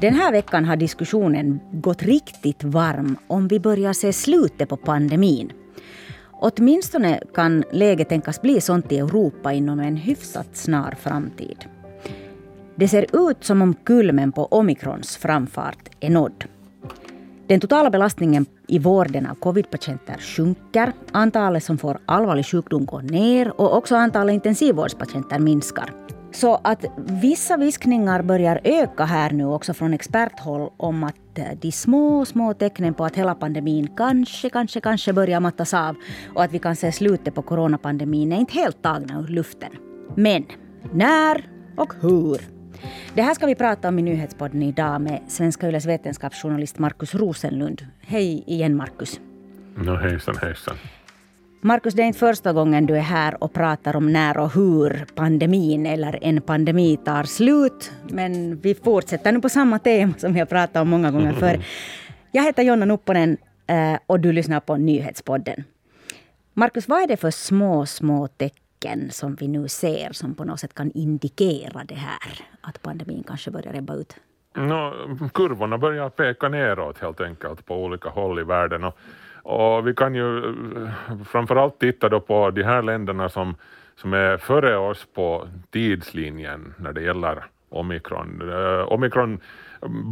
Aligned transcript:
Den 0.00 0.14
här 0.14 0.32
veckan 0.32 0.64
har 0.64 0.76
diskussionen 0.76 1.60
gått 1.72 2.02
riktigt 2.02 2.64
varm 2.64 3.16
om 3.26 3.48
vi 3.48 3.60
börjar 3.60 3.92
se 3.92 4.12
slutet 4.12 4.68
på 4.68 4.76
pandemin. 4.76 5.52
Åtminstone 6.32 7.20
kan 7.34 7.64
läget 7.72 8.08
tänkas 8.08 8.42
bli 8.42 8.60
sånt 8.60 8.92
i 8.92 8.98
Europa 8.98 9.52
inom 9.52 9.80
en 9.80 9.96
hyfsat 9.96 10.56
snar 10.56 10.94
framtid. 11.00 11.64
Det 12.74 12.88
ser 12.88 13.30
ut 13.30 13.44
som 13.44 13.62
om 13.62 13.74
kulmen 13.74 14.32
på 14.32 14.46
omikrons 14.46 15.16
framfart 15.16 15.88
är 16.00 16.10
nådd. 16.10 16.44
Den 17.46 17.60
totala 17.60 17.90
belastningen 17.90 18.46
i 18.68 18.78
vården 18.78 19.26
av 19.26 19.34
covidpatienter 19.34 20.16
sjunker, 20.18 20.92
antalet 21.12 21.64
som 21.64 21.78
får 21.78 21.98
allvarlig 22.06 22.46
sjukdom 22.46 22.86
går 22.86 23.02
ner 23.02 23.60
och 23.60 23.76
också 23.76 23.96
antalet 23.96 24.34
intensivvårdspatienter 24.34 25.38
minskar. 25.38 26.05
Så 26.32 26.60
att 26.64 26.84
vissa 26.96 27.56
viskningar 27.56 28.22
börjar 28.22 28.60
öka 28.64 29.04
här 29.04 29.30
nu 29.30 29.44
också 29.44 29.74
från 29.74 29.94
experthåll 29.94 30.70
om 30.76 31.04
att 31.04 31.38
eh, 31.38 31.44
de 31.60 31.72
små, 31.72 32.24
små 32.24 32.54
tecknen 32.54 32.94
på 32.94 33.04
att 33.04 33.16
hela 33.16 33.34
pandemin 33.34 33.88
kanske, 33.96 34.50
kanske, 34.50 34.80
kanske 34.80 35.12
börjar 35.12 35.40
mattas 35.40 35.74
av 35.74 35.96
och 36.34 36.42
att 36.42 36.52
vi 36.52 36.58
kan 36.58 36.76
se 36.76 36.92
slutet 36.92 37.34
på 37.34 37.42
coronapandemin 37.42 38.32
är 38.32 38.36
inte 38.36 38.52
helt 38.52 38.82
tagna 38.82 39.20
ur 39.20 39.26
luften. 39.26 39.70
Men 40.14 40.44
när 40.92 41.50
och 41.76 41.92
hur? 42.00 42.40
Det 43.14 43.22
här 43.22 43.34
ska 43.34 43.46
vi 43.46 43.54
prata 43.54 43.88
om 43.88 43.98
i 43.98 44.02
Nyhetspodden 44.02 44.62
idag 44.62 45.00
med 45.00 45.20
Svenska 45.28 45.68
Yles 45.68 45.86
vetenskapsjournalist 45.86 46.78
Markus 46.78 47.14
Rosenlund. 47.14 47.86
Hej 48.00 48.44
igen 48.46 48.76
Markus. 48.76 49.20
No, 49.76 49.96
hejsan 49.96 50.36
hejsan. 50.42 50.76
Markus, 51.66 51.94
det 51.94 52.02
är 52.02 52.06
inte 52.06 52.18
första 52.18 52.52
gången 52.52 52.86
du 52.86 52.96
är 52.96 53.00
här 53.00 53.44
och 53.44 53.52
pratar 53.52 53.96
om 53.96 54.12
när 54.12 54.38
och 54.38 54.52
hur 54.54 55.06
pandemin 55.14 55.86
eller 55.86 56.18
en 56.22 56.42
pandemi 56.42 56.96
tar 56.96 57.24
slut. 57.24 57.92
Men 58.10 58.60
vi 58.60 58.74
fortsätter 58.74 59.32
nu 59.32 59.40
på 59.40 59.48
samma 59.48 59.78
tema 59.78 60.12
som 60.18 60.32
vi 60.32 60.38
har 60.38 60.46
pratat 60.46 60.76
om 60.76 60.88
många 60.88 61.10
gånger 61.10 61.32
förr. 61.32 61.64
Jag 62.32 62.42
heter 62.42 62.62
Jonna 62.62 62.84
Nupponen 62.84 63.36
eh, 63.66 63.98
och 64.06 64.20
du 64.20 64.32
lyssnar 64.32 64.60
på 64.60 64.76
Nyhetspodden. 64.76 65.64
Markus, 66.54 66.88
vad 66.88 67.02
är 67.02 67.06
det 67.06 67.16
för 67.16 67.30
små, 67.30 67.86
små 67.86 68.28
tecken 68.28 69.10
som 69.10 69.34
vi 69.34 69.48
nu 69.48 69.68
ser 69.68 70.12
som 70.12 70.34
på 70.34 70.44
något 70.44 70.60
sätt 70.60 70.74
kan 70.74 70.90
indikera 70.90 71.84
det 71.84 71.94
här, 71.94 72.40
att 72.60 72.82
pandemin 72.82 73.24
kanske 73.26 73.50
börjar 73.50 73.74
ebba 73.74 73.94
ut? 73.94 74.16
No, 74.56 74.92
kurvorna 75.34 75.78
börjar 75.78 76.10
peka 76.10 76.48
neråt 76.48 76.98
helt 76.98 77.20
enkelt 77.20 77.66
på 77.66 77.84
olika 77.84 78.08
håll 78.08 78.40
i 78.40 78.42
världen. 78.42 78.84
Och 78.84 78.98
och 79.46 79.86
vi 79.86 79.94
kan 79.94 80.14
ju 80.14 80.38
eh, 80.38 81.24
framförallt 81.24 81.78
titta 81.78 82.08
då 82.08 82.20
på 82.20 82.50
de 82.50 82.62
här 82.62 82.82
länderna 82.82 83.28
som, 83.28 83.54
som 83.96 84.12
är 84.12 84.36
före 84.36 84.76
oss 84.76 85.06
på 85.14 85.48
tidslinjen 85.70 86.74
när 86.76 86.92
det 86.92 87.02
gäller 87.02 87.44
omikron. 87.68 88.50
Eh, 88.50 88.92
omikron 88.92 89.40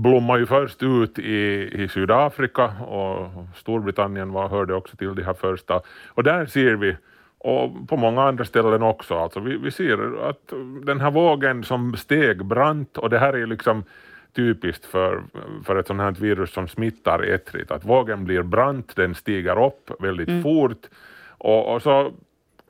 blommar 0.02 0.38
ju 0.38 0.46
först 0.46 0.82
ut 0.82 1.18
i, 1.18 1.70
i 1.82 1.88
Sydafrika 1.88 2.64
och 2.66 3.28
Storbritannien 3.54 4.32
var, 4.32 4.48
hörde 4.48 4.74
också 4.74 4.96
till 4.96 5.14
de 5.14 5.22
här 5.22 5.34
första. 5.34 5.80
Och 6.08 6.22
där 6.22 6.46
ser 6.46 6.74
vi, 6.74 6.96
och 7.38 7.88
på 7.88 7.96
många 7.96 8.22
andra 8.22 8.44
ställen 8.44 8.82
också, 8.82 9.18
alltså 9.18 9.40
vi, 9.40 9.56
vi 9.56 9.70
ser 9.70 10.28
att 10.28 10.52
den 10.82 11.00
här 11.00 11.10
vågen 11.10 11.64
som 11.64 11.96
steg 11.96 12.44
brant 12.44 12.98
och 12.98 13.10
det 13.10 13.18
här 13.18 13.32
är 13.32 13.46
liksom 13.46 13.84
typiskt 14.34 14.86
för, 14.86 15.22
för 15.64 15.76
ett 15.76 15.86
sånt 15.86 16.00
här 16.00 16.10
virus 16.10 16.52
som 16.52 16.68
smittar 16.68 17.22
ettrigt, 17.22 17.70
att 17.70 17.84
vågen 17.84 18.24
blir 18.24 18.42
brant, 18.42 18.96
den 18.96 19.14
stiger 19.14 19.66
upp 19.66 19.90
väldigt 20.00 20.28
mm. 20.28 20.42
fort 20.42 20.86
och, 21.38 21.74
och, 21.74 21.82
så 21.82 22.12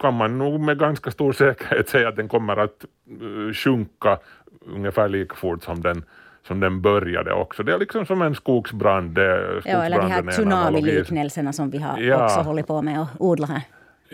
kan 0.00 0.14
man 0.14 0.38
nog 0.38 0.60
med 0.60 0.78
ganska 0.78 1.10
stor 1.10 1.32
säkerhet 1.32 1.88
säga 1.88 2.08
att 2.08 2.16
den 2.16 2.28
kommer 2.28 2.56
att 2.56 2.84
uh, 3.22 3.52
sjunka 3.52 4.18
ungefär 4.66 5.08
lika 5.08 5.34
fort 5.34 5.62
som 5.62 5.82
den 5.82 6.04
som 6.46 6.60
den 6.60 6.80
började 6.82 7.32
också. 7.32 7.62
Det 7.62 7.72
är 7.72 7.78
liksom 7.78 8.06
som 8.06 8.22
en 8.22 8.34
skogsbrand. 8.34 9.18
ja, 9.18 9.84
eller 9.84 9.98
de 9.98 10.10
här 10.10 10.22
tsunami-liknelserna 10.22 11.52
som 11.52 11.70
vi 11.70 11.78
har 11.78 11.98
ja. 11.98 12.24
också 12.24 12.40
hållit 12.40 12.66
på 12.66 12.82
med 12.82 13.02
att 13.02 13.08
odla 13.18 13.46
här. 13.46 13.62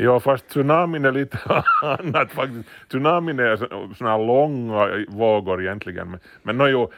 Ja, 0.02 0.20
fast 0.20 0.48
tsunamin 0.48 1.04
är 1.04 1.12
lite 1.12 1.38
annat 1.82 2.32
faktiskt. 2.32 2.68
Tsunamin 2.88 3.38
är 3.38 3.56
sådana 3.94 4.16
långa 4.16 5.04
vågor 5.08 5.62
egentligen. 5.62 6.10
Men, 6.10 6.20
men 6.42 6.58
no, 6.58 6.66
jo, 6.66 6.90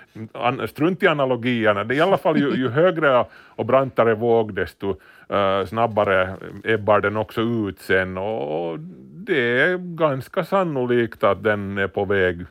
strunt 0.67 1.03
i 1.03 1.07
analogierna. 1.07 1.85
Det 1.85 1.95
är 1.95 1.97
i 1.97 2.01
alla 2.01 2.19
fall 2.19 2.39
ju, 2.39 2.55
ju 2.55 2.69
högre 2.69 3.25
och 3.33 3.67
brantare 3.67 4.15
våg 4.15 4.55
desto 4.55 4.89
uh, 5.33 5.67
snabbare 5.67 6.37
ebbar 6.65 7.01
den 7.01 7.17
också 7.17 7.41
ut 7.41 7.81
sen. 7.81 8.19
Och 8.19 8.79
det 9.15 9.61
är 9.61 9.79
ganska 9.79 10.45
sannolikt 10.45 11.25
att 11.25 11.43
den 11.43 11.79
är 11.79 11.89
på 11.89 12.05
väg 12.05 12.47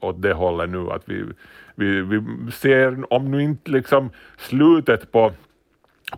åt 0.00 0.22
det 0.22 0.32
hållet 0.32 0.70
nu. 0.70 0.90
Att 0.90 1.02
vi, 1.04 1.24
vi, 1.74 2.00
vi 2.00 2.52
ser, 2.52 3.12
om 3.12 3.30
nu 3.30 3.42
inte 3.42 3.70
liksom 3.70 4.10
slutet 4.36 5.12
på 5.12 5.32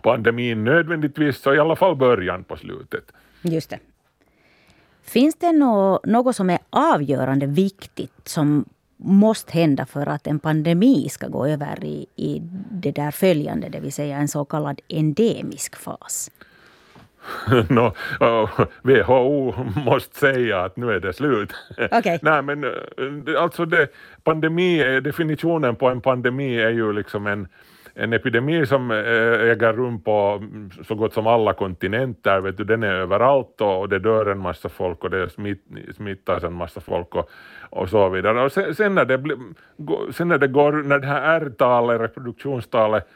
pandemin 0.01 0.63
nödvändigtvis, 0.63 1.37
så 1.37 1.53
i 1.53 1.59
alla 1.59 1.75
fall 1.75 1.95
början 1.95 2.43
på 2.43 2.57
slutet. 2.57 3.11
Just 3.51 3.69
det. 3.69 3.79
Finns 5.03 5.35
det 5.35 5.51
något, 5.51 6.05
något 6.05 6.35
som 6.35 6.49
är 6.49 6.59
avgörande 6.69 7.45
viktigt 7.45 8.27
som 8.27 8.65
måste 8.97 9.53
hända 9.53 9.85
för 9.85 10.07
att 10.07 10.27
en 10.27 10.39
pandemi 10.39 11.09
ska 11.09 11.27
gå 11.27 11.47
över 11.47 11.83
i, 11.83 12.05
i 12.15 12.41
det 12.71 12.91
där 12.91 13.11
följande, 13.11 13.69
det 13.69 13.79
vill 13.79 13.93
säga 13.93 14.17
en 14.17 14.27
så 14.27 14.45
kallad 14.45 14.81
endemisk 14.87 15.75
fas? 15.75 16.31
no, 17.69 17.93
WHO 18.81 19.53
måste 19.85 20.19
säga 20.19 20.61
att 20.61 20.77
nu 20.77 20.91
är 20.91 20.99
det 20.99 21.13
slut. 21.13 21.53
Okay. 21.91 22.19
Nej, 22.21 22.41
men 22.41 22.63
eh, 22.63 23.41
alltså 23.41 23.65
det, 23.65 23.87
pandemi, 24.23 25.01
definitionen 25.01 25.75
på 25.75 25.89
en 25.89 26.01
pandemi 26.01 26.61
är 26.61 26.69
ju 26.69 26.93
liksom 26.93 27.27
en, 27.27 27.47
en 27.97 28.13
epidemi 28.13 28.65
som 28.65 28.91
eh, 28.91 28.97
äger 29.51 29.73
rum 29.73 30.01
på 30.01 30.39
mm, 30.41 30.71
så 30.87 30.95
gott 30.95 31.13
som 31.13 31.27
alla 31.27 31.53
kontinenter, 31.53 32.39
vet 32.41 32.57
du, 32.57 32.63
den 32.63 32.83
är 32.83 32.93
överallt 32.93 33.61
och 33.61 33.89
det 33.89 33.99
dör 33.99 34.25
en 34.25 34.39
massa 34.39 34.69
folk 34.69 35.03
och 35.03 35.09
det 35.09 35.29
smitt, 35.29 35.63
smittas 35.95 36.43
en 36.43 36.53
massa 36.53 36.81
folk 36.81 37.15
och, 37.15 37.29
och 37.69 37.89
så 37.89 38.09
vidare. 38.09 38.41
Och 38.41 38.51
sen, 38.51 38.75
sen, 38.75 38.95
när 38.95 39.05
det, 39.05 39.37
sen 40.13 40.27
när 40.27 40.37
det 40.37 40.47
går, 40.47 40.71
när 40.71 40.99
det 40.99 41.07
här 41.07 41.41
R-talet, 41.41 42.01
reproduktionstalet, 42.01 43.07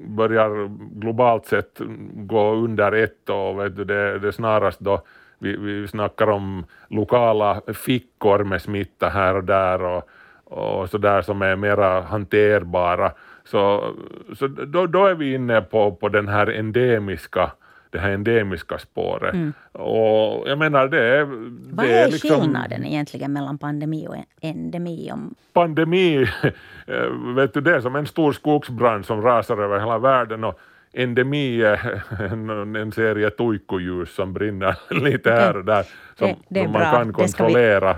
börjar 0.00 0.70
globalt 1.00 1.46
sett 1.46 1.80
gå 2.14 2.52
under 2.54 2.92
ett 2.92 3.30
och 3.30 3.60
vet 3.60 3.76
du, 3.76 3.84
det, 3.84 4.18
det 4.18 4.32
snarast 4.32 4.80
då 4.80 5.02
vi, 5.38 5.56
vi 5.56 5.88
snackar 5.88 6.30
om 6.30 6.64
lokala 6.88 7.62
fickor 7.74 8.44
med 8.44 8.62
smitta 8.62 9.08
här 9.08 9.36
och 9.36 9.44
där 9.44 9.82
och, 9.82 10.08
och 10.44 10.90
så 10.90 10.98
där 10.98 11.22
som 11.22 11.42
är 11.42 11.56
mera 11.56 12.00
hanterbara 12.00 13.12
så, 13.50 13.94
så 14.38 14.46
då, 14.46 14.86
då 14.86 15.06
är 15.06 15.14
vi 15.14 15.34
inne 15.34 15.60
på, 15.60 15.92
på 15.92 16.08
den 16.08 16.28
här 16.28 16.46
endemiska 16.46 17.50
det 17.90 17.98
här 17.98 18.10
endemiska 18.10 18.78
spåret. 18.78 19.34
Mm. 19.34 19.52
Och 19.72 20.48
jag 20.48 20.58
menar 20.58 20.88
det 20.88 21.02
är... 21.02 21.24
Vad 21.74 21.86
det 21.86 21.92
är, 21.92 22.06
är 22.06 22.12
liksom, 22.12 22.40
skillnaden 22.40 22.84
egentligen 22.84 23.32
mellan 23.32 23.58
pandemi 23.58 24.06
och 24.08 24.16
endemi? 24.40 25.10
Om... 25.12 25.34
Pandemi, 25.52 26.26
vet 27.36 27.54
du 27.54 27.60
det 27.60 27.74
är 27.74 27.80
som 27.80 27.96
en 27.96 28.06
stor 28.06 28.32
skogsbrand 28.32 29.04
som 29.04 29.22
rasar 29.22 29.58
över 29.58 29.78
hela 29.78 29.98
världen 29.98 30.44
och 30.44 30.60
endemi 30.92 31.62
är 31.62 32.02
en, 32.32 32.76
en 32.76 32.92
serie 32.92 33.30
tuikkuljus 33.30 34.14
som 34.14 34.32
brinner 34.32 34.76
lite 35.04 35.30
här 35.30 35.56
och 35.56 35.64
där 35.64 35.86
som, 36.18 36.28
det, 36.28 36.36
det 36.48 36.62
som 36.64 36.72
man 36.72 36.82
kan 36.82 37.12
kontrollera. 37.12 37.96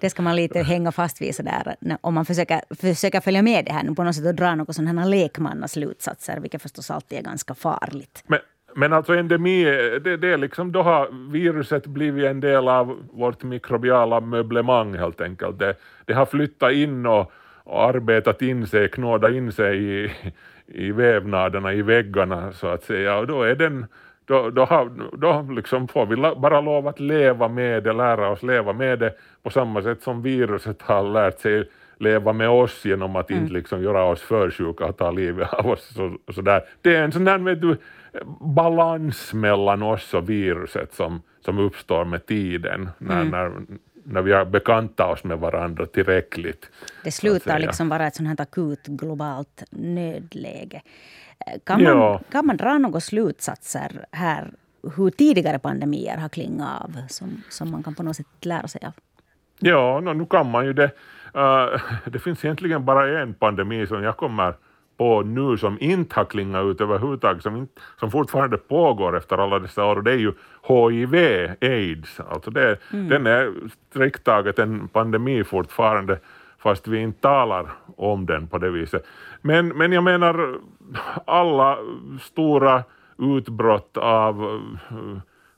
Det 0.00 0.10
ska 0.10 0.22
man 0.22 0.36
lite 0.36 0.62
hänga 0.62 0.92
fast 0.92 1.22
vid 1.22 1.34
sådär, 1.34 1.76
om 2.00 2.14
man 2.14 2.24
försöker, 2.24 2.60
försöker 2.80 3.20
följa 3.20 3.42
med 3.42 3.64
det 3.64 3.72
här 3.72 3.82
nu 3.82 3.94
på 3.94 4.04
något 4.04 4.14
sätt 4.14 4.26
och 4.26 4.34
dra 4.34 4.54
några 4.54 4.72
sådana 4.72 5.04
lekmannaslutsatser, 5.04 6.40
vilket 6.40 6.62
förstås 6.62 6.90
alltid 6.90 7.18
är 7.18 7.22
ganska 7.22 7.54
farligt. 7.54 8.24
Men, 8.26 8.38
men 8.74 8.92
alltså 8.92 9.14
endemi, 9.14 9.64
det, 10.04 10.16
det 10.16 10.32
är 10.32 10.38
liksom, 10.38 10.72
då 10.72 10.82
har 10.82 11.30
viruset 11.32 11.86
blivit 11.86 12.24
en 12.24 12.40
del 12.40 12.68
av 12.68 13.08
vårt 13.12 13.42
mikrobiala 13.42 14.20
möblemang 14.20 14.94
helt 14.94 15.20
enkelt. 15.20 15.58
Det, 15.58 15.74
det 16.04 16.12
har 16.12 16.26
flyttat 16.26 16.72
in 16.72 17.06
och, 17.06 17.32
och 17.64 17.84
arbetat 17.84 18.42
in 18.42 18.66
sig, 18.66 18.88
knådat 18.90 19.32
in 19.32 19.52
sig 19.52 20.04
i, 20.04 20.12
i 20.66 20.92
vävnaderna, 20.92 21.72
i 21.72 21.82
väggarna 21.82 22.52
så 22.52 22.66
att 22.66 22.84
säga, 22.84 23.16
och 23.18 23.26
då 23.26 23.42
är 23.42 23.54
den 23.54 23.86
då, 24.28 24.50
då, 24.50 24.64
har, 24.64 24.90
då 25.16 25.46
liksom 25.50 25.88
får 25.88 26.06
vi 26.06 26.16
bara 26.16 26.60
lov 26.60 26.88
att 26.88 27.00
leva 27.00 27.48
med 27.48 27.82
det, 27.82 27.92
lära 27.92 28.30
oss 28.30 28.42
leva 28.42 28.72
med 28.72 28.98
det 28.98 29.14
på 29.42 29.50
samma 29.50 29.82
sätt 29.82 30.02
som 30.02 30.22
viruset 30.22 30.82
har 30.82 31.02
lärt 31.02 31.38
sig 31.38 31.68
leva 31.98 32.32
med 32.32 32.48
oss 32.48 32.84
genom 32.84 33.16
att 33.16 33.30
mm. 33.30 33.42
inte 33.42 33.54
liksom 33.54 33.82
göra 33.82 34.04
oss 34.04 34.22
för 34.22 34.50
sjuka 34.50 34.86
och 34.86 34.96
ta 34.96 35.10
livet 35.10 35.52
av 35.52 35.66
oss. 35.66 35.94
Så, 35.94 36.16
så 36.34 36.40
där. 36.40 36.62
Det 36.82 36.96
är 36.96 37.04
en 37.04 37.12
sån 37.12 37.24
där 37.24 37.38
du, 37.38 37.76
balans 38.40 39.34
mellan 39.34 39.82
oss 39.82 40.14
och 40.14 40.30
viruset 40.30 40.94
som, 40.94 41.22
som 41.44 41.58
uppstår 41.58 42.04
med 42.04 42.26
tiden 42.26 42.88
när, 42.98 43.20
mm. 43.20 43.30
när, 43.30 43.52
när 44.08 44.22
vi 44.22 44.32
har 44.32 44.44
bekantat 44.44 45.12
oss 45.12 45.24
med 45.24 45.38
varandra 45.38 45.86
tillräckligt. 45.86 46.70
Det 47.04 47.10
slutar 47.10 47.58
liksom 47.58 47.88
vara 47.88 48.06
ett 48.06 48.14
sånt 48.14 48.28
här 48.28 48.40
akut 48.40 48.86
globalt 48.86 49.62
nödläge. 49.70 50.82
Kan 51.64 51.82
man, 51.82 51.92
ja. 51.92 52.20
kan 52.30 52.46
man 52.46 52.56
dra 52.56 52.78
några 52.78 53.00
slutsatser 53.00 54.06
här 54.12 54.50
hur 54.96 55.10
tidigare 55.10 55.58
pandemier 55.58 56.16
har 56.16 56.28
klingat 56.28 56.82
av 56.82 56.96
som, 57.08 57.42
som 57.48 57.70
man 57.70 57.82
kan 57.82 57.94
på 57.94 58.02
något 58.02 58.16
sätt 58.16 58.26
lära 58.40 58.68
sig 58.68 58.80
av? 58.86 58.92
Ja, 59.58 60.00
nu 60.00 60.26
kan 60.26 60.50
man 60.50 60.66
ju 60.66 60.72
det. 60.72 60.90
Uh, 61.36 61.80
det 62.04 62.18
finns 62.18 62.44
egentligen 62.44 62.84
bara 62.84 63.22
en 63.22 63.34
pandemi 63.34 63.86
som 63.86 64.02
jag 64.02 64.16
kommer 64.16 64.54
på 64.98 65.22
nu 65.22 65.56
som 65.56 65.76
inte 65.80 66.14
har 66.14 66.24
klingat 66.24 66.64
ut 66.64 66.80
överhuvudtaget, 66.80 67.42
som, 67.42 67.56
inte, 67.56 67.80
som 68.00 68.10
fortfarande 68.10 68.56
pågår 68.56 69.16
efter 69.16 69.38
alla 69.38 69.58
dessa 69.58 69.84
år, 69.84 69.96
och 69.96 70.04
det 70.04 70.12
är 70.12 70.16
ju 70.16 70.32
HIV, 70.68 71.14
aids. 71.60 72.20
Alltså 72.20 72.50
det, 72.50 72.78
mm. 72.92 73.08
Den 73.08 73.26
är 73.26 73.52
strikt 73.90 74.24
taget 74.24 74.58
en 74.58 74.88
pandemi 74.88 75.44
fortfarande, 75.44 76.18
fast 76.58 76.88
vi 76.88 76.98
inte 76.98 77.20
talar 77.20 77.66
om 77.96 78.26
den 78.26 78.46
på 78.46 78.58
det 78.58 78.70
viset. 78.70 79.06
Men, 79.40 79.68
men 79.68 79.92
jag 79.92 80.04
menar, 80.04 80.54
alla 81.26 81.78
stora 82.20 82.82
utbrott 83.18 83.96
av 83.96 84.60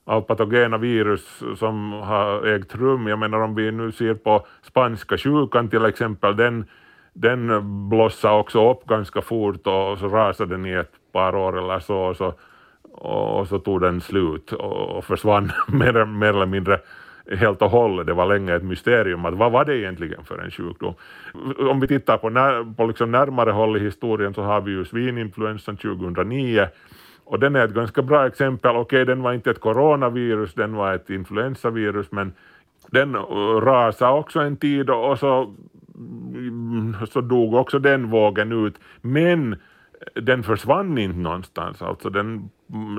av 0.03 0.21
patogena 0.21 0.77
virus 0.77 1.43
som 1.55 1.91
har 1.91 2.45
ägt 2.47 2.75
rum. 2.75 3.07
Jag 3.07 3.19
menar 3.19 3.39
om 3.39 3.55
vi 3.55 3.71
nu 3.71 3.91
ser 3.91 4.13
på 4.13 4.45
spanska 4.61 5.17
sjukan 5.17 5.69
till 5.69 5.85
exempel, 5.85 6.35
den 6.35 6.65
den 7.13 7.61
blossade 7.89 8.39
också 8.39 8.71
upp 8.71 8.85
ganska 8.85 9.21
fort 9.21 9.67
och 9.67 9.97
så 9.97 10.07
rasade 10.07 10.55
den 10.55 10.65
i 10.65 10.71
ett 10.71 10.91
par 11.11 11.35
år 11.35 11.57
eller 11.57 11.79
så 11.79 11.97
och 11.97 12.17
så, 12.17 12.33
och 12.91 13.47
så 13.47 13.59
tog 13.59 13.81
den 13.81 14.01
slut 14.01 14.51
och 14.51 15.05
försvann 15.05 15.51
mer, 15.67 16.05
mer 16.05 16.27
eller 16.27 16.45
mindre 16.45 16.79
helt 17.37 17.61
och 17.61 17.69
hållet. 17.69 18.07
Det 18.07 18.13
var 18.13 18.25
länge 18.25 18.55
ett 18.55 18.63
mysterium 18.63 19.25
att 19.25 19.33
vad 19.33 19.51
var 19.51 19.65
det 19.65 19.77
egentligen 19.77 20.23
för 20.23 20.37
en 20.37 20.51
sjukdom? 20.51 20.93
Om 21.69 21.79
vi 21.79 21.87
tittar 21.87 22.17
på, 22.17 22.29
när, 22.29 22.73
på 22.75 22.85
liksom 22.85 23.11
närmare 23.11 23.51
håll 23.51 23.77
i 23.77 23.79
historien 23.79 24.33
så 24.33 24.41
har 24.41 24.61
vi 24.61 24.71
ju 24.71 24.85
svininfluensan 24.85 25.77
2009 25.77 26.67
och 27.23 27.39
den 27.39 27.55
är 27.55 27.65
ett 27.65 27.73
ganska 27.73 28.01
bra 28.01 28.27
exempel. 28.27 28.71
Okej, 28.71 28.81
okay, 28.81 29.05
den 29.05 29.21
var 29.21 29.33
inte 29.33 29.51
ett 29.51 29.59
coronavirus, 29.59 30.53
den 30.53 30.75
var 30.75 30.93
ett 30.93 31.09
influensavirus, 31.09 32.11
men 32.11 32.33
den 32.87 33.15
rasade 33.61 34.19
också 34.19 34.39
en 34.39 34.57
tid 34.57 34.89
och 34.89 35.19
så 35.19 35.53
så 37.09 37.21
dog 37.21 37.53
också 37.53 37.79
den 37.79 38.09
vågen 38.09 38.65
ut. 38.65 38.75
Men 39.01 39.55
den 40.15 40.43
försvann 40.43 40.97
inte 40.97 41.19
någonstans. 41.19 41.81
Alltså 41.81 42.09
den, 42.09 42.49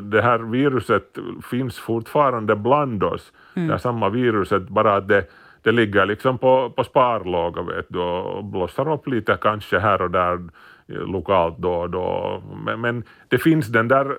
det 0.03 0.23
här 0.23 0.39
viruset 0.39 1.19
finns 1.51 1.79
fortfarande 1.79 2.57
bland 2.57 3.03
oss. 3.03 3.33
Mm. 3.55 3.69
Det 3.69 3.75
är 3.75 3.79
samma 3.79 4.09
viruset, 4.09 4.69
bara 4.69 4.97
att 4.97 5.09
det, 5.09 5.25
det 5.63 5.73
ligger 5.73 6.07
liksom 6.07 6.39
på, 6.39 6.71
på 6.77 6.85
sparlåga 6.85 7.63
vet 7.63 7.87
du, 7.89 7.99
och 7.99 8.45
blossar 8.45 8.93
upp 8.93 9.07
lite 9.07 9.39
kanske 9.41 9.79
här 9.79 10.03
och 10.03 10.11
där 10.11 10.39
lokalt 10.87 11.59
då 11.59 11.75
och 11.75 11.91
då. 11.91 12.43
Men, 12.65 12.81
men 12.81 13.05
det 13.29 13.39
finns 13.39 13.67
den 13.67 13.89
där, 13.89 14.17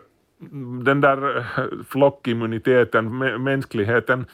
den 0.83 1.01
där 1.01 1.45
flockimmuniteten, 1.89 3.17
mänskligheten 3.43 4.25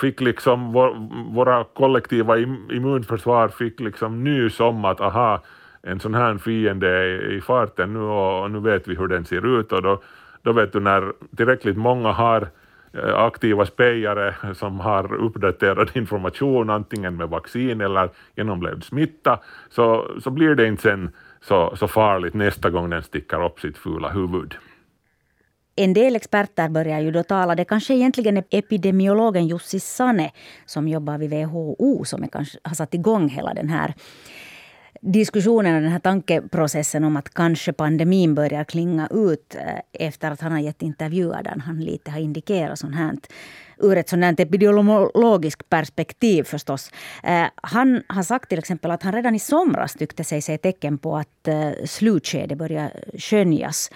fick 0.00 0.20
liksom 0.20 0.72
vår, 0.72 1.08
våra 1.34 1.64
kollektiva 1.64 2.38
immunförsvar 2.38 3.48
fick 3.48 3.80
liksom 3.80 4.24
nys 4.24 4.60
om 4.60 4.84
att 4.84 5.00
aha, 5.00 5.42
en 5.82 6.00
sån 6.00 6.14
här 6.14 6.38
fiende 6.38 6.88
är 6.88 7.32
i 7.32 7.40
farten 7.40 7.92
nu 7.92 8.00
och 8.00 8.50
nu 8.50 8.60
vet 8.60 8.88
vi 8.88 8.94
hur 8.94 9.08
den 9.08 9.24
ser 9.24 9.60
ut 9.60 9.72
och 9.72 9.82
då, 9.82 10.02
då 10.42 10.52
vet 10.52 10.72
du 10.72 10.80
när 10.80 11.12
tillräckligt 11.36 11.76
många 11.76 12.12
har 12.12 12.48
eh, 12.92 13.14
aktiva 13.14 13.66
spejare 13.66 14.34
som 14.54 14.80
har 14.80 15.14
uppdaterad 15.14 15.90
information 15.94 16.70
antingen 16.70 17.16
med 17.16 17.28
vaccin 17.28 17.80
eller 17.80 18.08
genomlevd 18.36 18.84
smitta 18.84 19.38
så, 19.70 20.10
så 20.20 20.30
blir 20.30 20.54
det 20.54 20.66
inte 20.66 20.82
sen 20.82 21.10
så, 21.40 21.76
så 21.76 21.88
farligt 21.88 22.34
nästa 22.34 22.70
gång 22.70 22.90
den 22.90 23.02
sticker 23.02 23.44
upp 23.44 23.60
sitt 23.60 23.78
fula 23.78 24.08
huvud. 24.08 24.54
En 25.76 25.92
del 25.92 26.16
experter 26.16 26.68
börjar 26.68 27.00
ju 27.00 27.10
då 27.10 27.22
tala, 27.22 27.54
det 27.54 27.64
kanske 27.64 27.94
egentligen 27.94 28.36
är 28.36 28.44
epidemiologen 28.50 29.46
Jussi 29.46 29.80
Sane 29.80 30.30
som 30.66 30.88
jobbar 30.88 31.18
vid 31.18 31.30
WHO 31.30 32.04
som 32.04 32.22
är 32.22 32.28
kanske, 32.28 32.58
har 32.62 32.74
satt 32.74 32.94
igång 32.94 33.28
hela 33.28 33.54
den 33.54 33.68
här 33.68 33.94
diskussionen 35.00 35.76
och 35.76 35.82
den 35.82 35.90
här 35.90 35.98
tankeprocessen 35.98 37.04
om 37.04 37.16
att 37.16 37.34
kanske 37.34 37.72
pandemin 37.72 38.34
börjar 38.34 38.64
klinga 38.64 39.08
ut 39.10 39.54
eh, 39.54 40.06
efter 40.08 40.30
att 40.30 40.40
han 40.40 40.52
har 40.52 40.58
gett 40.58 40.82
intervjuer 40.82 41.42
där 41.42 41.62
han 41.66 41.80
lite 41.80 42.10
har 42.10 42.20
indikerat 42.20 42.78
sånt 42.78 42.96
här 42.96 43.16
ur 43.78 43.96
ett 43.96 44.08
sådant 44.08 44.40
epidemiologiskt 44.40 45.68
perspektiv 45.68 46.42
förstås. 46.42 46.90
Eh, 47.22 47.46
han 47.56 48.02
har 48.06 48.22
sagt 48.22 48.48
till 48.48 48.58
exempel 48.58 48.90
att 48.90 49.02
han 49.02 49.12
redan 49.12 49.34
i 49.34 49.38
somras 49.38 49.92
tyckte 49.92 50.24
sig 50.24 50.42
se 50.42 50.58
tecken 50.58 50.98
på 50.98 51.16
att 51.16 51.48
eh, 51.48 51.70
slutskedet 51.84 52.58
börjar 52.58 52.90
skönjas 53.18 53.90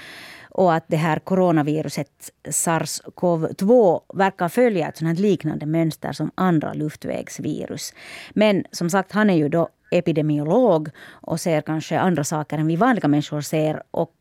och 0.51 0.75
att 0.75 0.85
det 0.87 0.97
här 0.97 1.19
coronaviruset 1.19 2.31
sars-cov-2 2.51 4.01
verkar 4.15 4.49
följa 4.49 4.89
ett 4.89 4.97
sådant 4.97 5.19
liknande 5.19 5.67
mönster 5.67 6.13
som 6.13 6.31
andra 6.35 6.73
luftvägsvirus. 6.73 7.95
Men 8.35 8.65
som 8.73 8.91
sagt, 8.91 9.13
han 9.13 9.31
är 9.31 9.37
ju 9.37 9.49
då 9.49 9.69
epidemiolog 9.91 10.89
och 11.11 11.41
ser 11.41 11.61
kanske 11.61 11.99
andra 11.99 12.25
saker 12.25 12.59
än 12.59 12.67
vi 12.67 12.77
vanliga 12.77 13.09
människor 13.09 13.41
ser 13.41 13.83
och 13.91 14.13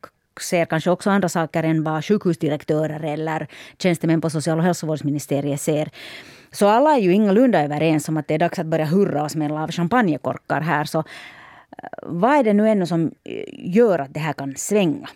ser 0.41 0.65
kanske 0.65 0.89
också 0.89 1.09
andra 1.09 1.29
saker 1.29 1.63
än 1.63 1.83
vad 1.83 2.05
sjukhusdirektörer 2.05 3.03
eller 3.03 3.47
tjänstemän 3.77 4.21
på 4.21 4.29
social 4.29 4.57
och 4.57 4.63
hälsovårdsministeriet 4.63 5.61
ser. 5.61 5.89
Så 6.51 6.67
alla 6.67 6.95
är 6.95 6.99
ju 6.99 7.13
ingalunda 7.13 7.63
överens 7.63 8.09
om 8.09 8.17
att 8.17 8.27
det 8.27 8.33
är 8.33 8.39
dags 8.39 8.59
att 8.59 8.65
börja 8.65 8.85
hurra 8.85 9.23
och 9.23 9.31
smälla 9.31 9.63
av 9.63 9.71
champagnekorkar 9.71 10.61
här. 10.61 10.85
Så 10.85 10.99
eh, 10.99 11.03
vad 12.03 12.35
är 12.35 12.43
det 12.43 12.53
nu 12.53 12.69
ännu 12.69 12.85
som 12.85 13.11
eh, 13.23 13.43
gör 13.49 13.99
att 13.99 14.13
det 14.13 14.19
här 14.19 14.33
kan 14.33 14.55
svänga? 14.55 15.09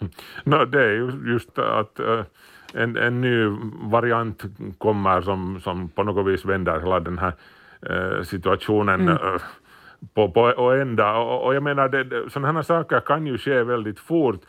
no, 0.44 0.64
det 0.64 0.84
är 0.84 0.92
ju 0.92 1.32
just 1.32 1.58
att 1.58 2.00
uh, 2.00 2.22
en, 2.74 2.96
en 2.96 3.20
ny 3.20 3.46
variant 3.90 4.42
kommer 4.78 5.20
som, 5.20 5.60
som 5.60 5.88
på 5.88 6.02
något 6.02 6.26
vis 6.26 6.44
vänder 6.44 6.80
hela 6.80 7.00
den 7.00 7.18
här 7.18 7.32
uh, 7.90 8.22
situationen 8.22 9.00
mm. 9.00 9.14
uh, 9.14 9.40
på, 10.14 10.30
på 10.30 10.40
och 10.40 10.76
ända. 10.76 11.16
Och, 11.16 11.46
och 11.46 11.54
jag 11.54 11.62
menar, 11.62 11.88
det, 11.88 12.30
sådana 12.30 12.52
här 12.52 12.62
saker 12.62 13.00
kan 13.00 13.26
ju 13.26 13.38
ske 13.38 13.62
väldigt 13.62 14.00
fort. 14.00 14.40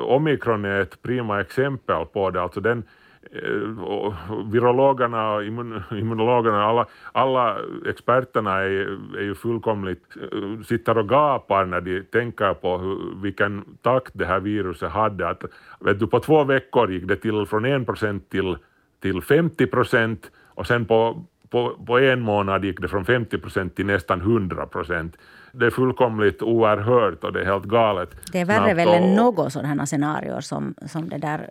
omikron 0.00 0.64
är 0.64 0.80
ett 0.80 1.02
prima 1.02 1.40
exempel 1.40 2.04
på 2.06 2.30
det. 2.30 2.42
Alltså 2.42 2.60
den, 2.60 2.82
Eh, 2.82 2.97
Eh, 3.32 4.14
virologerna 4.52 5.34
och 5.34 5.44
immun, 5.44 5.82
immunologerna, 5.90 6.64
alla, 6.64 6.86
alla 7.12 7.56
experterna 7.86 8.58
är, 8.58 8.98
är 9.18 9.22
ju 9.22 9.34
fullkomligt, 9.34 10.04
eh, 10.16 10.62
sitter 10.64 10.98
och 10.98 11.08
gapar 11.08 11.64
när 11.64 11.80
de 11.80 12.02
tänker 12.02 12.54
på 12.54 12.78
hur, 12.78 13.22
vilken 13.22 13.64
takt 13.82 14.12
det 14.14 14.26
här 14.26 14.40
viruset 14.40 14.90
hade. 14.90 15.28
Att, 15.28 15.44
vet 15.80 16.00
du, 16.00 16.06
på 16.06 16.20
två 16.20 16.44
veckor 16.44 16.92
gick 16.92 17.08
det 17.08 17.16
till 17.16 17.46
från 17.46 17.64
1 17.64 17.86
procent 17.86 18.30
till, 18.30 18.56
till 19.00 19.22
50 19.22 19.66
procent 19.66 20.30
och 20.54 20.66
sen 20.66 20.84
på, 20.84 21.24
på, 21.50 21.84
på 21.86 21.98
en 21.98 22.20
månad 22.20 22.64
gick 22.64 22.80
det 22.80 22.88
från 22.88 23.04
50 23.04 23.38
procent 23.38 23.76
till 23.76 23.86
nästan 23.86 24.20
100 24.20 24.66
procent 24.66 25.16
det 25.52 25.66
är 25.66 25.70
fullkomligt 25.70 26.42
oerhört 26.42 27.24
och 27.24 27.32
det 27.32 27.40
är 27.40 27.44
helt 27.44 27.64
galet. 27.64 28.10
Det 28.32 28.40
är 28.40 28.44
värre 28.44 28.74
väl 28.74 28.88
än 28.88 29.14
något 29.14 29.52
sådana 29.52 29.86
scenarier 29.86 30.40
som, 30.40 30.74
som 30.86 31.08
det 31.08 31.18
där 31.18 31.50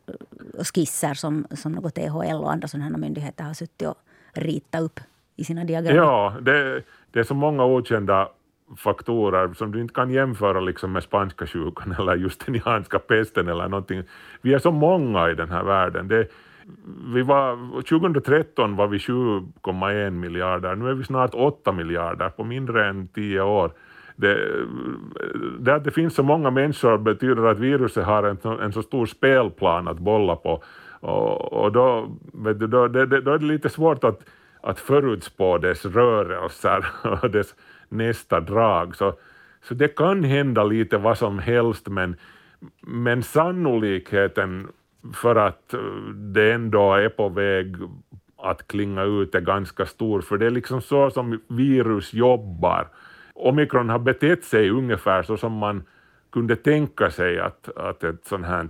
skisser 0.74 1.14
som, 1.14 1.48
som 1.52 1.72
något 1.72 1.96
THL 1.96 2.36
och 2.36 2.52
andra 2.52 2.68
sådana 2.68 2.98
myndigheter 2.98 3.44
har 3.44 3.54
suttit 3.54 3.88
och 3.88 3.98
ritat 4.34 4.82
upp 4.82 5.00
i 5.36 5.44
sina 5.44 5.64
diagram. 5.64 5.96
Ja, 5.96 6.34
det, 6.42 6.84
det 7.12 7.20
är 7.20 7.24
så 7.24 7.34
många 7.34 7.66
okända 7.66 8.30
faktorer 8.78 9.54
som 9.54 9.72
du 9.72 9.82
inte 9.82 9.94
kan 9.94 10.12
jämföra 10.12 10.60
liksom 10.60 10.92
med 10.92 11.04
spanska 11.04 11.48
sjukan 11.48 11.96
eller 12.00 12.16
just 12.16 12.46
den 12.46 12.56
iranska 12.56 13.00
pesten 13.00 13.48
eller 13.48 13.68
någonting. 13.68 14.04
Vi 14.42 14.54
är 14.54 14.60
så 14.60 14.72
många 14.72 15.30
i 15.30 15.36
den 15.36 15.50
här 15.50 15.64
världen. 15.64 16.08
Det, 16.08 16.28
vi 17.14 17.22
var, 17.22 17.82
2013 17.82 18.76
var 18.76 18.88
vi 18.88 18.98
7,1 18.98 20.10
miljarder, 20.12 20.76
nu 20.76 20.90
är 20.90 20.94
vi 20.94 21.04
snart 21.04 21.34
8 21.34 21.72
miljarder 21.72 22.30
på 22.30 22.44
mindre 22.44 22.90
än 22.90 23.08
10 23.08 23.42
år. 23.42 23.72
Det, 24.16 24.66
det 25.60 25.76
att 25.76 25.84
det 25.84 25.92
finns 25.92 26.16
så 26.16 26.24
många 26.24 26.50
människor 26.50 26.98
betyder 26.98 27.46
att 27.46 27.60
viruset 27.60 28.06
har 28.06 28.24
en, 28.24 28.60
en 28.62 28.74
så 28.74 28.84
stor 28.84 29.06
spelplan 29.06 29.88
att 29.88 30.00
bolla 30.00 30.36
på. 30.36 30.64
Och, 31.00 31.54
och 31.54 31.72
då, 31.72 32.18
vet 32.34 32.60
du, 32.60 32.68
då, 32.68 32.88
det, 32.88 33.06
då 33.06 33.34
är 33.34 33.38
det 33.38 33.46
lite 33.46 33.70
svårt 33.70 34.04
att, 34.04 34.20
att 34.62 34.80
förutspå 34.80 35.58
dess 35.58 35.86
rörelser 35.86 36.86
och 37.22 37.32
dess 37.32 37.56
nästa 37.90 38.40
drag. 38.40 38.96
Så, 38.96 39.14
så 39.62 39.74
det 39.74 39.88
kan 39.88 40.24
hända 40.24 40.64
lite 40.64 40.98
vad 40.98 41.18
som 41.18 41.40
helst 41.40 41.88
men, 41.88 42.16
men 42.82 43.24
sannolikheten 43.24 44.68
för 45.14 45.36
att 45.36 45.74
eh, 45.74 45.80
det 46.14 46.54
ändå 46.54 46.94
är 46.94 47.10
på 47.10 47.30
väg 47.30 47.76
att 48.38 48.68
klinga 48.68 49.04
ut 49.04 49.36
är 49.36 49.42
ganska 49.42 49.86
stor, 49.86 50.22
för 50.22 50.38
det 50.38 50.46
är 50.46 50.52
liksom 50.52 50.82
så 50.82 51.10
som 51.10 51.42
virus 51.48 52.14
jobbar 52.14 52.88
omikron 53.38 53.90
har 53.90 54.00
betett 54.00 54.44
sig 54.44 54.70
ungefär 54.70 55.24
så 55.24 55.38
som 55.38 55.54
man 55.54 55.84
kunde 56.32 56.56
tänka 56.56 57.12
sig 57.12 57.40
att, 57.40 57.78
att 57.78 58.04
ett 58.04 58.26
sånt 58.26 58.46
här 58.46 58.68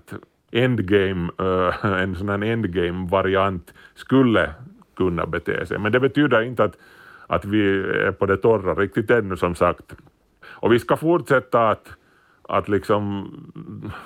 endgame, 0.52 1.32
uh, 1.42 1.86
en 2.02 2.16
sån 2.16 2.30
här 2.30 2.44
endgame-variant 2.44 3.74
skulle 3.96 4.54
kunna 4.96 5.26
bete 5.26 5.66
sig. 5.66 5.80
Men 5.80 5.92
det 5.92 6.00
betyder 6.00 6.42
inte 6.42 6.64
att, 6.64 6.78
att 7.28 7.46
vi 7.46 7.80
är 7.80 8.12
på 8.12 8.26
det 8.26 8.38
torra 8.38 8.74
riktigt 8.74 9.12
ännu 9.12 9.38
som 9.38 9.56
sagt. 9.56 9.96
Och 10.46 10.74
vi 10.74 10.80
ska 10.80 10.98
fortsätta 10.98 11.70
att, 11.70 11.90
att 12.48 12.70
liksom 12.70 13.32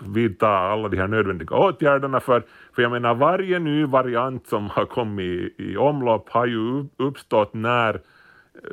vidta 0.08 0.48
alla 0.48 0.90
de 0.90 0.98
här 0.98 1.08
nödvändiga 1.08 1.56
åtgärderna 1.56 2.20
för, 2.20 2.44
för 2.76 2.82
jag 2.82 2.92
menar 2.92 3.16
varje 3.16 3.60
ny 3.60 3.86
variant 3.86 4.48
som 4.48 4.70
har 4.70 4.86
kommit 4.86 5.26
i, 5.26 5.54
i 5.58 5.78
omlopp 5.78 6.30
har 6.30 6.46
ju 6.46 6.86
uppstått 6.98 7.54
när 7.54 8.02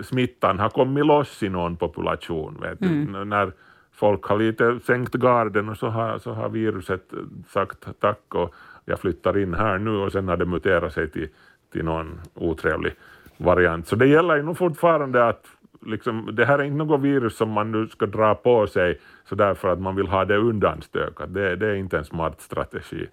smittan 0.03 0.59
har 0.59 0.69
kommit 0.69 1.07
loss 1.07 1.43
i 1.43 1.49
någon 1.49 1.77
population. 1.77 2.57
Vet 2.61 2.81
mm. 2.81 3.13
du? 3.13 3.25
När 3.25 3.53
folk 3.93 4.25
har 4.25 4.39
lite 4.39 4.81
sänkt 4.81 5.15
garden 5.15 5.69
och 5.69 5.77
så 5.77 5.87
har, 5.87 6.19
så 6.19 6.33
har 6.33 6.49
viruset 6.49 7.13
sagt 7.49 7.87
tack 8.01 8.35
och 8.35 8.55
jag 8.85 9.01
flyttar 9.01 9.39
in 9.39 9.55
här 9.55 9.79
nu 9.79 9.91
och 9.91 10.13
sen 10.13 10.29
har 10.29 10.37
det 10.37 10.45
muterat 10.45 10.93
sig 10.93 11.11
till, 11.11 11.29
till 11.73 11.85
någon 11.85 12.21
otrevlig 12.35 12.93
variant. 13.37 13.87
Så 13.87 13.97
det 13.97 14.07
gäller 14.07 14.37
ju 14.37 14.43
nog 14.43 14.59
fortfarande 14.59 15.29
att 15.29 15.47
liksom, 15.87 16.31
det 16.37 16.45
här 16.45 16.59
är 16.59 16.63
inte 16.63 16.77
något 16.77 17.01
virus 17.01 17.37
som 17.37 17.51
man 17.51 17.73
nu 17.73 17.89
ska 17.89 18.07
dra 18.07 18.35
på 18.35 18.67
sig 18.67 19.01
så 19.29 19.35
därför 19.35 19.69
att 19.69 19.81
man 19.81 19.97
vill 19.97 20.07
ha 20.07 20.25
det 20.25 20.37
undanstökat. 20.37 21.35
Det, 21.35 21.57
det 21.57 21.67
är 21.67 21.75
inte 21.75 21.99
en 21.99 22.05
smart 22.05 22.41
strategi. 22.41 23.07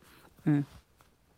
Mm 0.44 0.64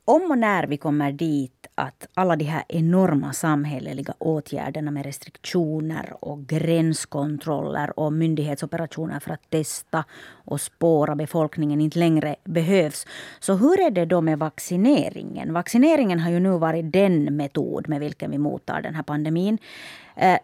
om 0.07 0.31
och 0.31 0.37
när 0.37 0.67
vi 0.67 0.77
kommer 0.77 1.11
dit 1.11 1.67
att 1.75 2.07
alla 2.13 2.35
de 2.35 2.45
här 2.45 2.63
enorma 2.67 3.33
samhälleliga 3.33 4.13
åtgärderna 4.17 4.91
med 4.91 5.05
restriktioner 5.05 6.13
och 6.21 6.47
gränskontroller 6.47 7.99
och 7.99 8.13
myndighetsoperationer 8.13 9.19
för 9.19 9.31
att 9.31 9.49
testa 9.49 10.03
och 10.45 10.61
spåra 10.61 11.15
befolkningen 11.15 11.81
inte 11.81 11.99
längre 11.99 12.35
behövs. 12.43 13.07
Så 13.39 13.53
hur 13.53 13.79
är 13.79 13.91
det 13.91 14.05
då 14.05 14.21
med 14.21 14.39
vaccineringen? 14.39 15.53
Vaccineringen 15.53 16.19
har 16.19 16.31
ju 16.31 16.39
nu 16.39 16.57
varit 16.57 16.93
den 16.93 17.37
metod 17.37 17.89
med 17.89 17.99
vilken 17.99 18.31
vi 18.31 18.37
mottar 18.37 18.81
den 18.81 18.95
här 18.95 19.03
pandemin. 19.03 19.57
Eh, 20.15 20.37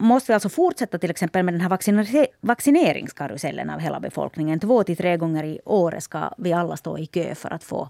Måste 0.00 0.32
vi 0.32 0.34
alltså 0.34 0.48
fortsätta 0.48 0.98
till 0.98 1.10
exempel 1.10 1.44
med 1.44 1.54
den 1.54 1.60
här 1.60 2.26
vaccineringskarusellen 2.40 3.70
av 3.70 3.80
hela 3.80 4.00
befolkningen? 4.00 4.60
Två 4.60 4.84
till 4.84 4.96
tre 4.96 5.16
gånger 5.16 5.44
i 5.44 5.60
året 5.64 6.02
ska 6.02 6.30
vi 6.38 6.52
alla 6.52 6.76
stå 6.76 6.98
i 6.98 7.06
kö 7.06 7.34
för 7.34 7.52
att 7.52 7.64
få 7.64 7.88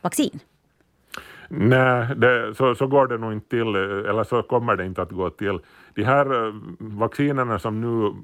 vaccin. 0.00 0.40
Nej, 1.48 2.14
det, 2.16 2.54
så, 2.54 2.74
så 2.74 2.86
går 2.86 3.06
det 3.06 3.18
nog 3.18 3.32
inte 3.32 3.48
till, 3.48 3.74
eller 4.08 4.24
så 4.24 4.42
kommer 4.42 4.76
det 4.76 4.86
inte 4.86 5.02
att 5.02 5.10
gå 5.10 5.30
till. 5.30 5.58
De 5.94 6.04
här 6.04 6.46
eh, 6.46 6.54
vaccinerna 6.78 7.58
som 7.58 7.80
nu 7.80 8.14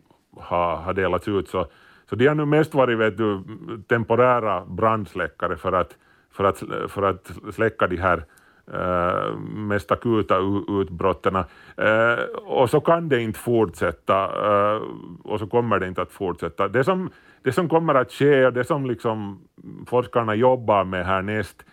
har, 0.41 0.77
har 0.77 0.95
delats 0.95 1.29
ut, 1.29 1.49
så, 1.49 1.67
så 2.11 2.17
de 2.17 2.27
har 2.27 2.35
nu 2.35 2.45
mest 2.45 2.75
varit 2.75 2.99
vet 2.99 3.17
du, 3.17 3.43
temporära 3.89 4.65
brandsläckare 4.65 5.57
för 5.57 5.73
att, 5.73 5.97
för 6.33 6.45
att, 6.45 6.63
för 6.89 7.03
att 7.03 7.31
släcka 7.55 7.87
de 7.87 7.97
här 7.97 8.25
Eh, 8.75 9.37
Mest 9.39 9.93
akuta 9.93 10.39
utbrotten. 10.69 11.37
Eh, 11.37 12.19
och 12.45 12.71
så 12.71 12.81
kan 12.81 13.09
det 13.09 13.21
inte 13.23 13.39
fortsätta 13.39 14.25
eh, 14.25 14.83
och 15.23 15.39
så 15.39 15.47
kommer 15.47 15.79
det 15.79 15.89
inte 15.89 16.03
att 16.03 16.13
fortsätta. 16.13 16.69
Det 16.69 16.85
som, 16.85 17.11
det 17.43 17.53
som 17.53 17.69
kommer 17.69 17.95
att 17.95 18.13
ske 18.13 18.47
och 18.47 18.53
det 18.53 18.65
som 18.65 18.87
liksom 18.87 19.39
forskarna 19.87 20.35
jobbar 20.35 20.85
med 20.85 21.07
härnäst 21.07 21.65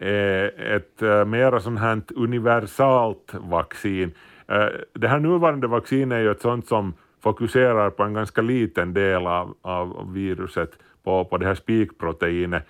är 0.00 0.60
ett 0.76 1.26
mera 1.26 1.60
sånt 1.60 1.80
här 1.80 2.00
universalt 2.16 3.34
vaccin. 3.34 4.12
Det 4.92 5.08
här 5.08 5.18
nuvarande 5.18 5.66
vaccinet 5.66 6.16
är 6.16 6.20
ju 6.20 6.30
ett 6.30 6.40
sånt 6.40 6.66
som 6.66 6.94
fokuserar 7.22 7.90
på 7.90 8.02
en 8.02 8.14
ganska 8.14 8.42
liten 8.42 8.94
del 8.94 9.26
av, 9.26 9.54
av 9.62 10.12
viruset, 10.12 10.70
på, 11.04 11.24
på 11.24 11.38
det 11.38 11.46
här 11.46 11.54
spikproteinet. 11.54 12.66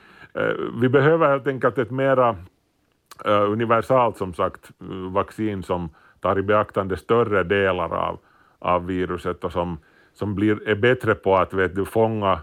Vi 0.80 0.88
behöver 0.88 1.28
helt 1.28 1.46
enkelt 1.46 1.78
ett 1.78 1.90
mera 1.90 2.36
universalt 3.24 4.16
som 4.16 4.34
sagt 4.34 4.70
vaccin 5.12 5.62
som 5.62 5.88
tar 6.20 6.38
i 6.38 6.42
beaktande 6.42 6.96
större 6.96 7.42
delar 7.42 7.94
av, 7.94 8.18
av 8.58 8.86
viruset 8.86 9.44
och 9.44 9.52
som, 9.52 9.78
som 10.14 10.34
blir, 10.34 10.68
är 10.68 10.74
bättre 10.74 11.14
på 11.14 11.36
att 11.36 11.54
vet 11.54 11.74
du, 11.74 11.84
fånga 11.84 12.40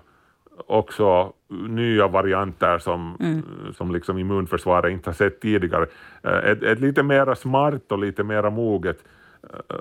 också 0.67 1.33
nya 1.47 2.07
varianter 2.07 2.79
som, 2.79 3.17
mm. 3.19 3.43
som 3.77 3.91
liksom 3.91 4.17
immunförsvaret 4.17 4.91
inte 4.91 5.09
har 5.09 5.13
sett 5.13 5.41
tidigare. 5.41 5.85
Eh, 6.23 6.37
ett, 6.37 6.63
ett 6.63 6.79
lite 6.79 7.03
mera 7.03 7.35
smart 7.35 7.91
och 7.91 7.99
lite 7.99 8.23
mera 8.23 8.49
moget 8.49 9.03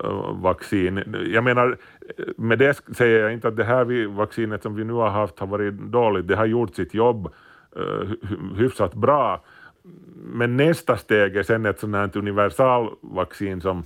uh, 0.05 0.41
vaccin. 0.43 1.03
Jag 1.27 1.45
menar, 1.45 1.77
med 2.37 2.59
det 2.59 2.83
säger 2.97 3.23
jag 3.23 3.33
inte 3.33 3.49
att 3.49 3.57
det 3.57 3.65
här 3.65 4.07
vaccinet 4.07 4.63
som 4.63 4.75
vi 4.75 4.85
nu 4.85 4.93
har 4.93 5.11
haft 5.11 5.39
har 5.39 5.47
varit 5.47 5.75
dåligt, 5.75 6.29
det 6.29 6.37
har 6.37 6.47
gjort 6.47 6.75
sitt 6.75 6.95
jobb 6.95 7.33
hyfsat 8.57 8.95
bra. 8.95 9.45
Men 10.15 10.57
nästa 10.57 10.97
steg 10.97 11.37
är 11.37 11.43
sen 11.43 11.67
ett 11.67 11.81
sånt 11.81 11.97
här 11.97 12.11
universalvaccin 12.17 13.61
som 13.61 13.85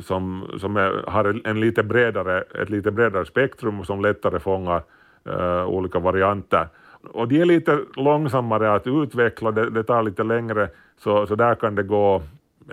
som, 0.00 0.50
som 0.60 0.76
är, 0.76 1.04
har 1.06 1.40
en 1.44 1.60
lite 1.60 1.82
bredare, 1.82 2.42
ett 2.42 2.70
lite 2.70 2.90
bredare 2.90 3.26
spektrum 3.26 3.80
och 3.80 3.86
som 3.86 4.00
lättare 4.00 4.40
fångar 4.40 4.82
uh, 5.28 5.64
olika 5.64 5.98
varianter. 5.98 6.68
Och 7.12 7.28
de 7.28 7.40
är 7.40 7.44
lite 7.44 7.80
långsammare 7.96 8.72
att 8.72 8.86
utveckla, 8.86 9.50
det, 9.50 9.70
det 9.70 9.82
tar 9.82 10.02
lite 10.02 10.22
längre, 10.22 10.68
så, 10.98 11.26
så 11.26 11.34
där 11.34 11.54
kan 11.54 11.74
det 11.74 11.82
gå 11.82 12.22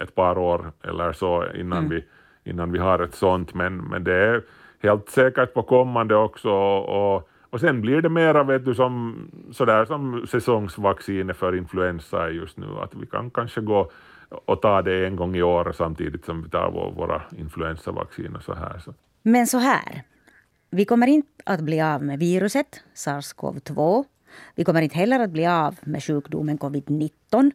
ett 0.02 0.16
par 0.16 0.38
år 0.38 0.72
eller 0.84 1.14
så 1.14 1.46
innan, 1.56 1.78
mm. 1.78 1.90
vi, 1.90 2.06
innan 2.52 2.72
vi 2.72 2.80
har 2.80 3.00
ett 3.00 3.16
sånt, 3.16 3.54
men, 3.54 3.78
men 3.78 4.04
det 4.04 4.14
är 4.14 4.42
helt 4.80 5.10
säkert 5.10 5.54
på 5.54 5.64
kommande 5.64 6.16
också. 6.16 6.50
Och, 6.50 7.16
och 7.16 7.30
sen 7.60 7.81
blir 7.81 8.01
det 8.01 8.10
mera 8.10 8.43
vet 8.43 8.65
du, 8.65 8.75
som, 8.75 9.15
sådär 9.51 9.86
som 9.86 10.27
säsongsvaccinet 10.27 11.38
för 11.38 11.55
influensa 11.55 12.25
är 12.25 12.29
just 12.29 12.57
nu, 12.57 12.67
att 12.83 12.95
vi 12.95 13.05
kan 13.05 13.31
kanske 13.31 13.62
gå 13.62 13.91
och 14.45 14.62
ta 14.62 14.81
det 14.81 15.07
en 15.07 15.15
gång 15.15 15.36
i 15.36 15.41
år 15.41 15.72
samtidigt 15.72 16.25
som 16.25 16.43
vi 16.43 16.50
tar 16.50 16.72
våra 16.72 17.22
influensavacciner. 17.38 18.39
Så 18.39 18.53
här. 18.53 18.79
Så. 18.79 18.93
Men 19.24 19.48
så 19.48 19.57
här, 19.57 20.03
vi 20.69 20.86
kommer 20.86 21.07
inte 21.07 21.43
att 21.45 21.62
bli 21.62 21.81
av 21.81 22.03
med 22.03 22.19
viruset, 22.19 22.83
sars-cov-2. 22.93 24.05
Vi 24.55 24.63
kommer 24.63 24.81
inte 24.81 24.98
heller 24.98 25.19
att 25.19 25.29
bli 25.29 25.48
av 25.48 25.75
med 25.81 26.03
sjukdomen 26.03 26.57
covid-19. 26.60 27.51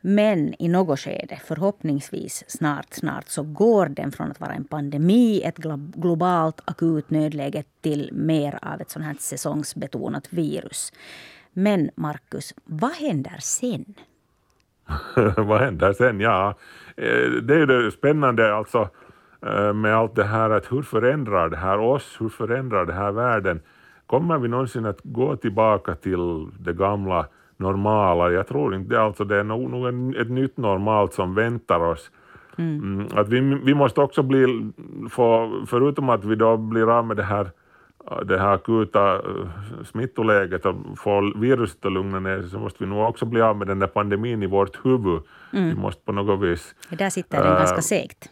Men 0.00 0.54
i 0.62 0.68
något 0.68 1.00
skede, 1.00 1.40
förhoppningsvis 1.44 2.44
snart, 2.48 2.86
snart, 2.90 3.28
så 3.28 3.42
går 3.42 3.86
den 3.86 4.12
från 4.12 4.30
att 4.30 4.40
vara 4.40 4.52
en 4.52 4.64
pandemi, 4.64 5.42
ett 5.44 5.56
globalt 5.94 6.60
akut 6.64 7.10
nödläge, 7.10 7.64
till 7.80 8.10
mer 8.12 8.58
av 8.62 8.80
ett 8.80 8.90
sånt 8.90 9.04
här 9.04 9.16
säsongsbetonat 9.18 10.32
virus. 10.32 10.92
Men 11.52 11.90
Markus, 11.94 12.54
vad 12.64 12.92
händer 12.92 13.36
sen? 13.40 13.94
vad 15.36 15.60
händer 15.60 15.92
sen? 15.92 16.20
Ja, 16.20 16.54
eh, 16.96 17.30
det 17.42 17.54
är 17.54 17.58
ju 17.58 17.66
det 17.66 17.90
spännande 17.90 18.54
alltså 18.54 18.88
eh, 19.46 19.72
med 19.72 19.96
allt 19.96 20.14
det 20.14 20.24
här 20.24 20.50
att 20.50 20.72
hur 20.72 20.82
förändrar 20.82 21.48
det 21.48 21.56
här 21.56 21.78
oss, 21.78 22.16
hur 22.20 22.28
förändrar 22.28 22.86
det 22.86 22.94
här 22.94 23.12
världen? 23.12 23.60
Kommer 24.06 24.38
vi 24.38 24.48
någonsin 24.48 24.86
att 24.86 25.00
gå 25.02 25.36
tillbaka 25.36 25.94
till 25.94 26.50
det 26.58 26.72
gamla 26.72 27.26
normala? 27.56 28.30
Jag 28.30 28.48
tror 28.48 28.74
inte 28.74 28.94
det. 28.94 29.02
Alltså 29.02 29.24
det 29.24 29.36
är 29.36 29.44
nog, 29.44 29.70
nog 29.70 30.16
ett 30.16 30.30
nytt 30.30 30.56
normalt 30.56 31.12
som 31.12 31.34
väntar 31.34 31.80
oss. 31.80 32.10
Mm. 32.58 32.78
mm. 32.78 33.06
Att 33.14 33.28
vi, 33.28 33.40
vi 33.40 33.74
måste 33.74 34.00
också 34.00 34.22
bli, 34.22 34.70
få, 35.10 35.52
förutom 35.66 36.08
att 36.08 36.24
vi 36.24 36.34
då 36.34 36.56
blir 36.56 36.98
av 36.98 37.06
med 37.06 37.16
det 37.16 37.22
här 37.22 37.50
det 38.24 38.38
här 38.38 38.54
akuta 38.54 39.14
eh, 39.14 39.22
smittoläget 39.84 40.66
och 40.66 40.74
få 40.96 41.32
viruset 41.36 41.86
att 41.86 41.92
lugna 41.92 42.20
ner 42.20 42.40
sig 42.40 42.50
så 42.50 42.58
måste 42.58 42.84
vi 42.84 42.90
nog 42.90 43.08
också 43.08 43.26
bli 43.26 43.40
av 43.40 43.56
med 43.56 43.66
den 43.66 43.78
där 43.78 43.86
pandemin 43.86 44.42
i 44.42 44.46
vårt 44.46 44.86
huvud. 44.86 45.20
Mm. 45.52 45.68
Vi 45.68 45.74
måste 45.74 46.02
på 46.04 46.12
något 46.12 46.40
vis... 46.40 46.74
Där 46.90 47.10
sitter 47.10 47.42
den 47.42 47.52
uh, 47.52 47.58
ganska 47.58 47.82
segt. 47.82 48.30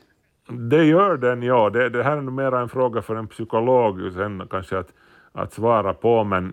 Det 0.48 0.84
gör 0.84 1.16
den, 1.16 1.42
ja. 1.42 1.70
Det, 1.70 1.88
det 1.88 2.02
här 2.02 2.16
är 2.16 2.22
nog 2.22 2.34
mer 2.34 2.54
en 2.54 2.68
fråga 2.68 3.02
för 3.02 3.16
en 3.16 3.26
psykolog 3.26 4.12
sen 4.14 4.42
kanske 4.50 4.78
att, 4.78 4.88
att 5.32 5.52
svara 5.52 5.94
på, 5.94 6.24
men, 6.24 6.52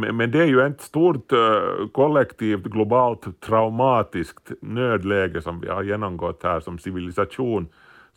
men 0.00 0.30
det 0.30 0.42
är 0.42 0.46
ju 0.46 0.62
ett 0.62 0.80
stort 0.80 1.32
eh, 1.32 1.88
kollektivt 1.92 2.62
globalt 2.62 3.40
traumatiskt 3.40 4.52
nödläge 4.60 5.42
som 5.42 5.60
vi 5.60 5.68
har 5.68 5.82
genomgått 5.82 6.42
här 6.42 6.60
som 6.60 6.78
civilisation, 6.78 7.68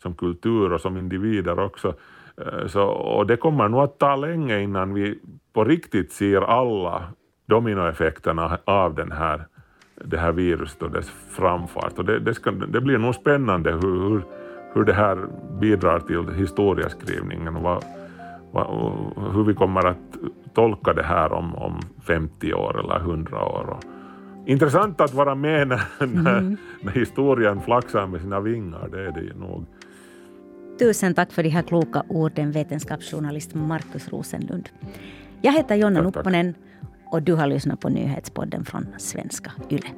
som 0.02 0.14
kultur 0.14 0.72
och 0.72 0.80
som 0.80 0.96
individer 0.96 1.58
också. 1.58 1.94
Eh, 2.36 2.66
så, 2.66 2.82
och 2.84 3.26
det 3.26 3.36
kommer 3.36 3.68
nog 3.68 3.80
att 3.80 3.98
ta 3.98 4.16
länge 4.16 4.60
innan 4.60 4.94
vi 4.94 5.18
på 5.52 5.64
riktigt 5.64 6.12
ser 6.12 6.40
alla 6.40 7.02
dominoeffekterna 7.46 8.58
av 8.64 8.94
den 8.94 9.12
här, 9.12 9.46
det 10.04 10.18
här 10.18 10.32
viruset 10.32 10.82
och 10.82 10.90
dess 10.90 11.10
framfart. 11.30 11.98
Och 11.98 12.04
det, 12.04 12.18
det, 12.18 12.34
ska, 12.34 12.50
det 12.50 12.80
blir 12.80 12.98
nog 12.98 13.14
spännande 13.14 13.72
hur, 13.72 14.08
hur 14.08 14.22
hur 14.78 14.84
det 14.84 14.92
här 14.92 15.28
bidrar 15.60 16.00
till 16.00 16.34
historieskrivningen 16.34 17.56
och, 17.56 17.62
vad, 17.62 17.84
och 18.52 19.32
hur 19.32 19.44
vi 19.44 19.54
kommer 19.54 19.86
att 19.86 20.16
tolka 20.54 20.92
det 20.92 21.02
här 21.02 21.32
om, 21.32 21.54
om 21.54 21.80
50 22.06 22.54
år 22.54 22.80
eller 22.80 22.96
100 23.00 23.44
år. 23.44 23.78
Intressant 24.46 25.00
att 25.00 25.14
vara 25.14 25.34
med 25.34 25.68
när, 25.68 25.82
mm. 26.00 26.56
när, 26.82 26.92
historien 26.92 27.60
flaxar 27.60 28.06
med 28.06 28.20
sina 28.20 28.40
vingar, 28.40 28.88
det 28.92 29.00
är 29.06 29.12
det 29.12 29.20
ju 29.20 29.34
nog. 29.34 29.66
Tusen 30.78 31.14
tack 31.14 31.32
för 31.32 31.42
de 31.42 31.48
här 31.48 31.62
kloka 31.62 32.02
orden, 32.08 32.52
vetenskapsjournalist 32.52 33.54
Markus 33.54 34.08
Rosenlund. 34.08 34.68
Jag 35.42 35.52
heter 35.52 35.74
Jonna 35.76 36.02
Nupponen 36.02 36.54
och 37.10 37.22
du 37.22 37.34
har 37.34 37.46
lyssnat 37.46 37.80
på 37.80 37.88
nyhetspodden 37.88 38.64
från 38.64 38.86
Svenska 38.98 39.52
Yle. 39.70 39.88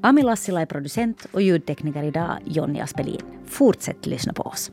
Ami 0.00 0.22
Lassila 0.22 0.60
är 0.60 0.66
producent 0.66 1.26
och 1.32 1.42
ljudtekniker 1.42 2.02
idag 2.02 2.30
Jonny 2.44 2.80
Aspelin. 2.80 3.20
Fortsätt 3.46 4.06
lyssna 4.06 4.32
på 4.32 4.42
oss. 4.42 4.72